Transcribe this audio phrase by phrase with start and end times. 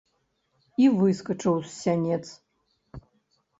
[0.85, 2.21] І выскачыў з сянец.